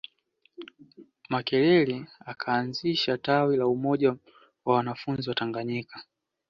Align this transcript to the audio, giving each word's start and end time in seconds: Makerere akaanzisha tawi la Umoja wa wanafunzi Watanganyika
Makerere 1.29 1.97
akaanzisha 2.31 3.17
tawi 3.17 3.57
la 3.57 3.67
Umoja 3.67 4.09
wa 4.65 4.75
wanafunzi 4.75 5.29
Watanganyika 5.29 6.03